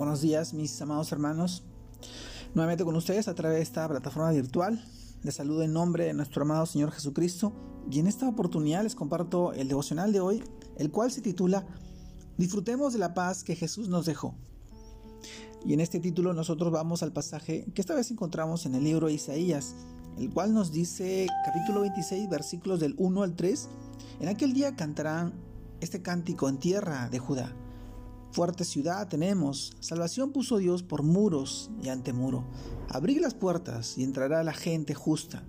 Buenos 0.00 0.22
días, 0.22 0.54
mis 0.54 0.80
amados 0.80 1.12
hermanos. 1.12 1.62
Nuevamente 2.54 2.86
con 2.86 2.96
ustedes 2.96 3.28
a 3.28 3.34
través 3.34 3.58
de 3.58 3.62
esta 3.64 3.86
plataforma 3.86 4.30
virtual. 4.30 4.82
Les 5.22 5.34
saludo 5.34 5.62
en 5.62 5.74
nombre 5.74 6.06
de 6.06 6.14
nuestro 6.14 6.40
amado 6.40 6.64
Señor 6.64 6.90
Jesucristo 6.90 7.52
y 7.90 7.98
en 7.98 8.06
esta 8.06 8.26
oportunidad 8.26 8.82
les 8.82 8.94
comparto 8.94 9.52
el 9.52 9.68
devocional 9.68 10.10
de 10.10 10.20
hoy, 10.20 10.42
el 10.78 10.90
cual 10.90 11.10
se 11.10 11.20
titula 11.20 11.66
Disfrutemos 12.38 12.94
de 12.94 12.98
la 12.98 13.12
paz 13.12 13.44
que 13.44 13.54
Jesús 13.54 13.90
nos 13.90 14.06
dejó. 14.06 14.34
Y 15.66 15.74
en 15.74 15.80
este 15.80 16.00
título 16.00 16.32
nosotros 16.32 16.72
vamos 16.72 17.02
al 17.02 17.12
pasaje 17.12 17.66
que 17.74 17.82
esta 17.82 17.94
vez 17.94 18.10
encontramos 18.10 18.64
en 18.64 18.76
el 18.76 18.84
libro 18.84 19.08
de 19.08 19.12
Isaías, 19.12 19.74
el 20.16 20.32
cual 20.32 20.54
nos 20.54 20.72
dice 20.72 21.26
capítulo 21.44 21.82
26 21.82 22.30
versículos 22.30 22.80
del 22.80 22.94
1 22.96 23.22
al 23.22 23.36
3, 23.36 23.68
en 24.20 24.28
aquel 24.28 24.54
día 24.54 24.74
cantarán 24.76 25.34
este 25.82 26.00
cántico 26.00 26.48
en 26.48 26.56
tierra 26.56 27.10
de 27.10 27.18
Judá. 27.18 27.54
Fuerte 28.32 28.64
ciudad 28.64 29.08
tenemos, 29.08 29.76
salvación 29.80 30.30
puso 30.30 30.58
Dios 30.58 30.84
por 30.84 31.02
muros 31.02 31.68
y 31.82 31.88
ante 31.88 32.12
muro. 32.12 32.44
Abrid 32.88 33.20
las 33.20 33.34
puertas 33.34 33.98
y 33.98 34.04
entrará 34.04 34.44
la 34.44 34.52
gente 34.52 34.94
justa. 34.94 35.42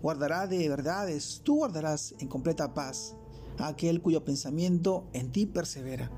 Guardará 0.00 0.46
de 0.46 0.66
verdades, 0.66 1.42
tú 1.44 1.56
guardarás 1.56 2.14
en 2.20 2.28
completa 2.28 2.72
paz 2.72 3.16
a 3.58 3.68
aquel 3.68 4.00
cuyo 4.00 4.24
pensamiento 4.24 5.06
en 5.12 5.30
ti 5.30 5.44
persevera, 5.44 6.10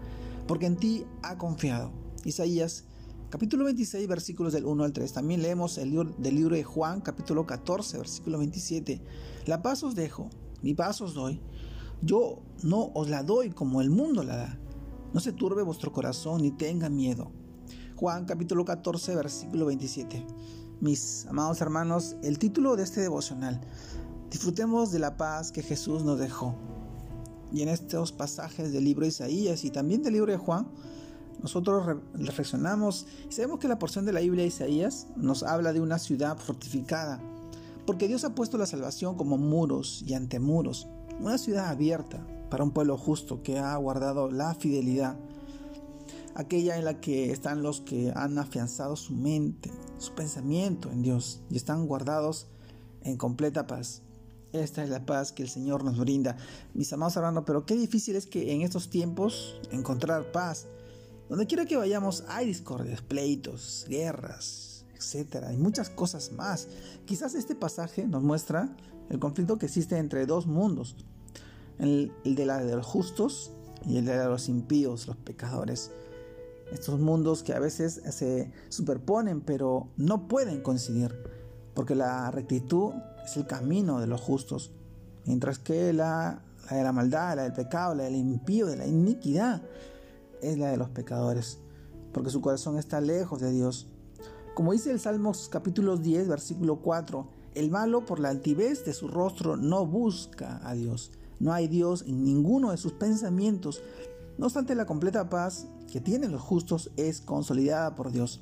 porque 0.47 0.67
en 0.67 0.77
ti 0.77 1.05
ha 1.25 1.37
confiado. 1.37 1.91
Isaías 2.25 2.85
capítulo 3.29 3.65
26 3.65 4.07
versículos 4.07 4.53
del 4.53 4.67
1 4.67 4.85
al 4.85 4.93
3. 4.93 5.13
También 5.13 5.43
leemos 5.43 5.79
el 5.79 5.91
libro, 5.91 6.15
del 6.17 6.37
libro 6.37 6.55
de 6.55 6.63
Juan 6.63 7.01
capítulo 7.01 7.45
14 7.45 7.99
versículo 7.99 8.39
27. 8.39 9.03
La 9.47 9.63
paz 9.63 9.83
os 9.83 9.97
dejo, 9.97 10.31
mi 10.63 10.75
paz 10.75 11.01
os 11.01 11.15
doy. 11.15 11.41
Yo 12.03 12.41
no 12.63 12.93
os 12.95 13.11
la 13.11 13.25
doy 13.25 13.51
como 13.51 13.81
el 13.81 13.91
mundo 13.91 14.23
la 14.23 14.37
da. 14.37 14.61
No 15.15 15.21
se 15.21 15.31
turbe 15.31 15.63
vuestro 15.63 15.93
corazón 15.93 16.43
ni 16.43 16.51
tenga 16.51 16.91
miedo. 16.91 17.31
Juan 17.95 18.25
capítulo 18.25 18.65
14 18.65 19.15
versículo 19.15 19.67
27. 19.67 20.27
Mis 20.81 21.27
amados 21.27 21.61
hermanos, 21.61 22.17
el 22.25 22.41
título 22.41 22.75
de 22.75 22.83
este 22.83 23.01
devocional, 23.01 23.61
disfrutemos 24.29 24.91
de 24.91 24.99
la 24.99 25.17
paz 25.17 25.53
que 25.53 25.63
Jesús 25.63 26.03
nos 26.03 26.19
dejó. 26.19 26.57
Y 27.53 27.63
en 27.63 27.69
estos 27.69 28.11
pasajes 28.11 28.73
del 28.73 28.83
libro 28.83 29.03
de 29.03 29.11
Isaías 29.11 29.65
y 29.65 29.71
también 29.71 30.03
del 30.03 30.15
libro 30.15 30.33
de 30.33 30.39
Juan, 30.39 30.67
nosotros 31.41 31.97
reflexionamos 32.15 33.07
y 33.31 33.33
sabemos 33.33 33.61
que 33.61 33.69
la 33.69 33.79
porción 33.79 34.05
de 34.07 34.13
la 34.13 34.21
Biblia 34.21 34.43
de 34.43 34.49
Isaías 34.49 35.07
nos 35.15 35.45
habla 35.45 35.73
de 35.73 35.81
una 35.81 36.01
ciudad 36.01 36.39
fortificada, 36.39 37.21
porque 37.87 38.09
Dios 38.09 38.25
ha 38.25 38.35
puesto 38.35 38.59
la 38.59 38.67
salvación 38.67 39.17
como 39.17 39.39
muros 39.39 40.03
y 40.05 40.15
antemuros, 40.15 40.89
una 41.21 41.39
ciudad 41.39 41.69
abierta, 41.69 42.27
para 42.55 42.63
un 42.63 42.71
pueblo 42.71 42.97
justo 42.97 43.43
que 43.43 43.59
ha 43.59 43.77
guardado 43.79 44.31
la 44.31 44.55
fidelidad, 44.55 45.17
aquella 46.37 46.79
en 46.79 46.85
la 46.85 47.01
que 47.01 47.33
están 47.33 47.65
los 47.65 47.81
que 47.81 48.13
han 48.15 48.39
afianzado 48.39 48.95
su 48.95 49.13
mente, 49.13 49.73
su 49.99 50.15
pensamiento 50.15 50.93
en 50.93 51.03
Dios 51.03 51.41
y 51.51 51.57
están 51.57 51.89
guardados 51.89 52.47
en 53.03 53.17
completa 53.17 53.67
paz. 53.67 54.03
Esta 54.53 54.85
es 54.85 54.89
la 54.89 55.05
paz 55.05 55.33
que 55.33 55.43
el 55.43 55.49
Señor 55.49 55.83
nos 55.83 55.99
brinda. 55.99 56.37
Mis 56.75 56.93
amados 56.93 57.17
hermanos, 57.17 57.43
pero 57.45 57.67
qué 57.67 57.75
difícil 57.75 58.15
es 58.15 58.27
que 58.27 58.53
en 58.53 58.63
estos 58.63 58.89
tiempos 58.89 59.61
encontrar 59.73 60.31
paz. 60.31 60.69
Donde 61.29 61.49
quiera 61.49 61.67
que 61.67 61.77
vayamos 61.77 62.23
hay 62.29 62.47
discordias, 62.47 63.03
pleitos, 63.03 63.85
guerras, 63.89 64.85
etc. 64.95 65.47
Hay 65.49 65.57
muchas 65.57 65.91
cosas 65.91 66.31
más. 66.31 66.69
Quizás 67.05 67.35
este 67.35 67.57
pasaje 67.57 68.07
nos 68.07 68.23
muestra 68.23 68.77
el 69.11 69.19
conflicto 69.19 69.59
que 69.59 69.67
existe 69.67 69.99
entre 69.99 70.25
dos 70.25 70.47
mundos 70.47 70.95
el, 71.79 72.13
de 72.25 72.77
los 72.77 72.87
justos 72.87 73.53
y 73.87 73.97
el 73.97 74.05
de 74.05 74.25
los 74.25 74.49
impíos, 74.49 75.07
los 75.07 75.17
pecadores. 75.17 75.91
Estos 76.73 76.99
mundos 76.99 77.43
que 77.43 77.53
a 77.53 77.59
veces 77.59 78.01
se 78.11 78.51
superponen 78.69 79.41
pero 79.41 79.89
no 79.97 80.27
pueden 80.29 80.63
coincidir, 80.63 81.15
porque 81.75 81.95
la 81.95 82.31
rectitud 82.31 82.95
es 83.25 83.37
el 83.37 83.47
camino 83.47 84.01
de 84.01 84.07
los 84.07 84.21
justos, 84.21 84.73
mientras 85.27 85.59
que 85.59 85.93
la, 85.93 86.43
la 86.71 86.77
de 86.77 86.83
la 86.83 86.93
maldad, 86.93 87.37
la 87.37 87.43
del 87.43 87.53
pecado, 87.53 87.95
la 87.95 88.05
del 88.05 88.17
impío, 88.17 88.67
de 88.67 88.77
la 88.77 88.87
iniquidad, 88.87 89.63
es 90.41 90.59
la 90.59 90.71
de 90.71 90.77
los 90.77 90.89
pecadores, 90.91 91.59
porque 92.13 92.31
su 92.31 92.41
corazón 92.41 92.79
está 92.79 93.01
lejos 93.01 93.41
de 93.41 93.53
Dios. 93.53 93.89
Como 94.55 94.73
dice 94.73 94.91
el 94.91 95.01
Salmos 95.01 95.49
capítulo 95.51 95.97
10, 95.97 96.29
versículo 96.29 96.77
4, 96.77 97.29
el 97.55 97.71
malo 97.71 98.05
por 98.05 98.21
la 98.21 98.31
altivez 98.31 98.85
de 98.85 98.93
su 98.93 99.09
rostro 99.09 99.57
no 99.57 99.87
busca 99.87 100.61
a 100.67 100.75
Dios 100.75 101.13
no 101.41 101.53
hay 101.53 101.69
Dios 101.69 102.05
en 102.07 102.25
ninguno 102.25 102.71
de 102.71 102.77
sus 102.77 102.93
pensamientos. 102.93 103.83
No 104.39 104.47
obstante, 104.47 104.75
la 104.75 104.87
completa 104.87 105.29
paz 105.29 105.67
que 105.91 106.01
tienen 106.01 106.33
los 106.33 106.41
justos 106.41 106.91
es 106.97 107.21
consolidada 107.21 107.95
por 107.95 108.11
Dios. 108.11 108.41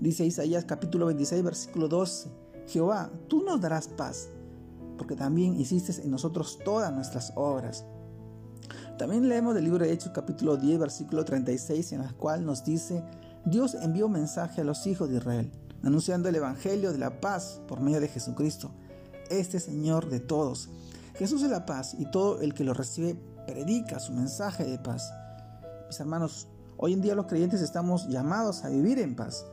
Dice 0.00 0.24
Isaías 0.24 0.64
capítulo 0.64 1.06
26, 1.06 1.42
versículo 1.42 1.88
12. 1.88 2.28
Jehová, 2.66 3.10
tú 3.28 3.42
nos 3.42 3.60
darás 3.60 3.88
paz, 3.88 4.28
porque 4.98 5.16
también 5.16 5.58
hiciste 5.60 6.02
en 6.02 6.10
nosotros 6.10 6.58
todas 6.64 6.92
nuestras 6.92 7.32
obras. 7.36 7.84
También 8.98 9.28
leemos 9.28 9.54
del 9.54 9.64
libro 9.64 9.84
de 9.84 9.92
Hechos 9.92 10.12
capítulo 10.14 10.56
10, 10.56 10.78
versículo 10.78 11.24
36, 11.24 11.92
en 11.92 12.02
el 12.02 12.14
cual 12.14 12.44
nos 12.44 12.64
dice, 12.64 13.02
Dios 13.44 13.74
envió 13.74 14.08
mensaje 14.08 14.60
a 14.60 14.64
los 14.64 14.86
hijos 14.86 15.08
de 15.08 15.16
Israel, 15.16 15.50
anunciando 15.82 16.28
el 16.28 16.36
Evangelio 16.36 16.92
de 16.92 16.98
la 16.98 17.20
paz 17.20 17.60
por 17.66 17.80
medio 17.80 18.00
de 18.00 18.08
Jesucristo, 18.08 18.70
este 19.30 19.58
Señor 19.58 20.08
de 20.08 20.20
todos 20.20 20.68
Jesús 21.14 21.42
es 21.42 21.50
la 21.50 21.66
paz 21.66 21.94
y 21.98 22.06
todo 22.06 22.40
el 22.40 22.54
que 22.54 22.64
lo 22.64 22.72
recibe 22.72 23.16
predica 23.46 24.00
su 24.00 24.12
mensaje 24.12 24.64
de 24.64 24.78
paz. 24.78 25.12
Mis 25.86 26.00
hermanos, 26.00 26.48
hoy 26.78 26.94
en 26.94 27.02
día 27.02 27.14
los 27.14 27.26
creyentes 27.26 27.60
estamos 27.60 28.08
llamados 28.08 28.64
a 28.64 28.70
vivir 28.70 28.98
en 28.98 29.14
paz. 29.14 29.44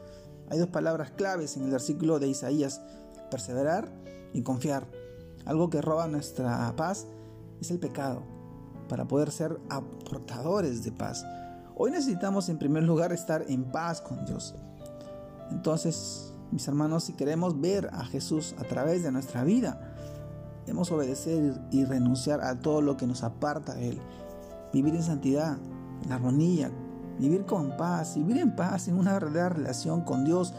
Hay 0.50 0.58
dos 0.58 0.70
palabras 0.70 1.12
claves 1.12 1.58
en 1.58 1.64
el 1.64 1.72
versículo 1.72 2.18
de 2.20 2.30
Isaías, 2.30 2.82
perseverar 3.30 3.92
y 4.34 4.42
confiar. 4.42 4.88
Algo 5.46 5.70
que 5.70 5.82
roba 5.82 6.08
nuestra 6.08 6.74
paz 6.78 7.06
es 7.60 7.72
el 7.72 7.80
pecado, 7.80 8.24
para 8.88 9.06
poder 9.06 9.32
ser 9.32 9.60
aportadores 9.70 10.84
de 10.84 10.92
paz. 10.92 11.26
Hoy 11.76 11.92
necesitamos 11.92 12.50
en 12.50 12.58
primer 12.58 12.84
lugar 12.84 13.12
estar 13.12 13.44
en 13.48 13.66
paz 13.66 14.02
con 14.02 14.26
Dios. 14.26 14.56
Entonces, 15.52 16.34
mis 16.52 16.68
hermanos, 16.68 17.04
si 17.04 17.14
queremos 17.14 17.60
ver 17.60 17.90
a 17.92 18.06
Jesús 18.06 18.56
a 18.58 18.64
través 18.64 19.04
de 19.04 19.12
nuestra 19.12 19.44
vida, 19.44 19.89
Debemos 20.66 20.92
obedecer 20.92 21.60
y 21.72 21.86
renunciar 21.86 22.42
a 22.42 22.60
todo 22.60 22.82
lo 22.82 22.98
que 22.98 23.08
nos 23.08 23.24
aparta 23.24 23.74
de 23.74 23.90
Él. 23.90 24.02
Vivir 24.74 24.96
en 24.96 25.04
santidad, 25.04 25.58
en 26.04 26.12
armonía, 26.12 26.72
vivir 27.20 27.46
con 27.46 27.76
paz, 27.76 28.16
vivir 28.16 28.38
en 28.38 28.56
paz, 28.56 28.88
en 28.88 28.98
una 28.98 29.14
verdadera 29.14 29.50
relación 29.50 30.02
con 30.02 30.26
Dios 30.26 30.54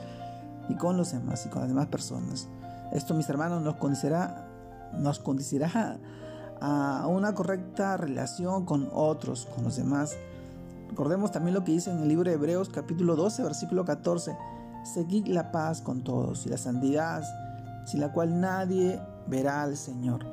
y 0.69 0.75
con 0.75 0.97
los 0.97 1.12
demás 1.12 1.47
y 1.47 1.49
con 1.49 1.61
las 1.61 1.69
demás 1.69 1.87
personas. 1.87 2.49
Esto, 2.93 3.15
mis 3.15 3.28
hermanos, 3.28 3.62
nos 3.62 3.77
conducirá, 3.77 4.49
nos 4.93 5.19
conducirá 5.21 5.99
a 6.61 7.06
una 7.06 7.34
correcta 7.34 7.97
relación 7.97 8.65
con 8.67 8.88
otros, 8.93 9.47
con 9.55 9.65
los 9.65 9.77
demás. 9.77 10.17
Recordemos 10.88 11.32
también 11.32 11.55
lo 11.55 11.65
que 11.65 11.72
dice 11.72 11.91
en 11.91 12.00
el 12.00 12.09
libro 12.09 12.28
de 12.28 12.34
Hebreos 12.34 12.69
capítulo 12.69 13.17
12, 13.17 13.43
versículo 13.43 13.84
14. 13.84 14.37
Seguid 14.82 15.28
la 15.28 15.53
paz 15.53 15.81
con 15.81 16.03
todos 16.03 16.47
y 16.47 16.49
la 16.49 16.59
santidad, 16.59 17.22
sin 17.87 18.00
la 18.00 18.12
cual 18.12 18.41
nadie 18.41 19.00
verá 19.26 19.62
al 19.62 19.76
Señor. 19.76 20.25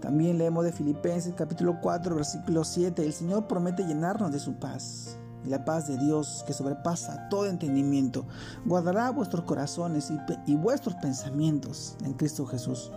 También 0.00 0.38
leemos 0.38 0.64
de 0.64 0.72
Filipenses 0.72 1.34
capítulo 1.36 1.78
4 1.80 2.14
versículo 2.14 2.64
7, 2.64 3.04
el 3.04 3.12
Señor 3.12 3.46
promete 3.46 3.84
llenarnos 3.84 4.32
de 4.32 4.38
su 4.38 4.54
paz. 4.54 5.16
Y 5.44 5.48
la 5.48 5.64
paz 5.64 5.88
de 5.88 5.96
Dios 5.96 6.44
que 6.46 6.52
sobrepasa 6.52 7.28
todo 7.30 7.46
entendimiento, 7.46 8.26
guardará 8.66 9.10
vuestros 9.10 9.44
corazones 9.44 10.10
y, 10.10 10.18
y 10.52 10.54
vuestros 10.54 10.94
pensamientos 10.96 11.96
en 12.04 12.12
Cristo 12.12 12.44
Jesús. 12.44 12.92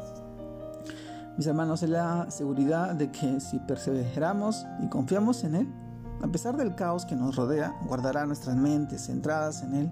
Mis 1.38 1.48
hermanos, 1.48 1.84
es 1.84 1.90
la 1.90 2.30
seguridad 2.30 2.96
de 2.96 3.12
que 3.12 3.40
si 3.40 3.60
perseveramos 3.60 4.66
y 4.82 4.88
confiamos 4.88 5.44
en 5.46 5.56
Él, 5.56 5.74
a 6.22 6.28
pesar 6.28 6.58
del 6.58 6.76
caos 6.76 7.06
que 7.06 7.16
nos 7.16 7.36
rodea, 7.36 7.74
guardará 7.88 8.26
nuestras 8.26 8.56
mentes 8.56 9.06
centradas 9.08 9.64
en 9.64 9.76
Él 9.76 9.92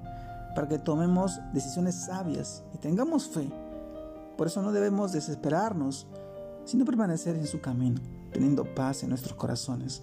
para 0.56 0.68
que 0.68 0.78
tomemos 0.78 1.40
decisiones 1.54 1.96
sabias 1.96 2.64
y 2.74 2.78
tengamos 2.78 3.28
fe 3.28 3.50
por 4.42 4.48
eso 4.48 4.64
no 4.64 4.72
debemos 4.72 5.12
desesperarnos, 5.12 6.08
sino 6.66 6.84
permanecer 6.84 7.36
en 7.36 7.46
su 7.46 7.62
camino, 7.62 8.02
teniendo 8.34 8.64
paz 8.74 9.04
en 9.04 9.10
nuestros 9.10 9.36
corazones. 9.36 10.02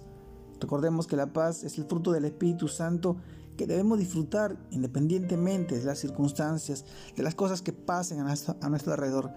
Recordemos 0.61 1.07
que 1.07 1.17
la 1.17 1.33
paz 1.33 1.65
es 1.65 1.77
el 1.77 1.83
fruto 1.83 2.13
del 2.13 2.23
Espíritu 2.23 2.69
Santo 2.69 3.17
que 3.57 3.67
debemos 3.67 3.99
disfrutar 3.99 4.55
independientemente 4.71 5.77
de 5.77 5.83
las 5.83 5.99
circunstancias, 5.99 6.85
de 7.17 7.21
las 7.21 7.35
cosas 7.35 7.61
que 7.61 7.73
pasen 7.73 8.21
a 8.21 8.69
nuestro, 8.69 8.93
alrededor. 8.93 9.29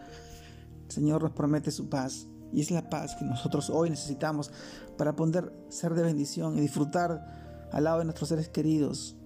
El 0.87 0.93
Señor 0.93 1.25
nos 1.25 1.33
promete 1.33 1.73
su 1.73 1.89
paz 1.89 2.29
y 2.53 2.61
es 2.61 2.71
la 2.71 2.89
paz 2.89 3.17
que 3.17 3.25
nosotros 3.25 3.71
hoy 3.71 3.91
necesitamos 3.91 4.53
para 4.97 5.17
poder 5.17 5.53
ser 5.69 5.95
de 5.95 6.05
bendición 6.05 6.57
y 6.57 6.61
disfrutar 6.61 7.67
al 7.73 7.83
lado 7.83 7.99
de 7.99 8.05
nuestros 8.05 8.29
seres 8.29 8.49
queridos, 8.49 9.17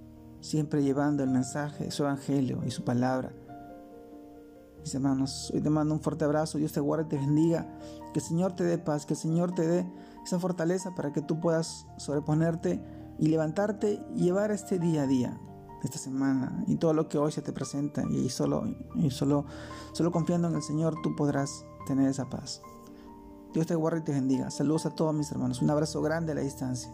siempre 0.40 0.82
llevando 0.82 1.22
el 1.22 1.29
mensaje 1.29 1.84
de 1.84 1.90
su 1.90 2.05
evangelio 2.05 2.62
y 2.64 2.70
su 2.70 2.82
palabra 2.82 3.34
mis 4.86 4.94
hermanos, 4.94 5.50
hoy 5.52 5.60
te 5.60 5.68
mando 5.68 5.94
un 5.94 6.00
fuerte 6.00 6.24
abrazo, 6.24 6.58
Dios 6.58 6.70
te 6.70 6.78
guarde 6.78 7.06
y 7.06 7.08
te 7.08 7.16
bendiga, 7.16 7.66
que 8.12 8.20
el 8.20 8.24
Señor 8.24 8.52
te 8.52 8.62
dé 8.62 8.78
paz, 8.78 9.04
que 9.04 9.14
el 9.14 9.18
Señor 9.18 9.52
te 9.52 9.66
dé 9.66 9.84
esa 10.24 10.38
fortaleza 10.38 10.94
para 10.94 11.12
que 11.12 11.22
tú 11.22 11.40
puedas 11.40 11.88
sobreponerte 11.96 12.80
y 13.18 13.26
levantarte 13.26 14.00
y 14.14 14.22
llevar 14.22 14.52
este 14.52 14.78
día 14.78 15.02
a 15.02 15.06
día, 15.08 15.40
esta 15.82 15.98
semana 15.98 16.62
y 16.68 16.76
todo 16.76 16.94
lo 16.94 17.08
que 17.08 17.18
hoy 17.18 17.32
se 17.32 17.42
te 17.42 17.52
presenta 17.52 18.04
y 18.08 18.28
solo, 18.28 18.62
y 18.94 19.10
solo, 19.10 19.46
solo 19.92 20.12
confiando 20.12 20.46
en 20.46 20.54
el 20.54 20.62
Señor 20.62 20.94
tú 21.02 21.16
podrás 21.16 21.64
tener 21.88 22.08
esa 22.08 22.30
paz. 22.30 22.62
Dios 23.54 23.66
te 23.66 23.74
guarde 23.74 23.98
y 23.98 24.02
te 24.02 24.12
bendiga. 24.12 24.52
Saludos 24.52 24.86
a 24.86 24.90
todos 24.90 25.16
mis 25.16 25.32
hermanos. 25.32 25.62
Un 25.62 25.70
abrazo 25.70 26.00
grande 26.00 26.30
a 26.30 26.36
la 26.36 26.42
distancia. 26.42 26.92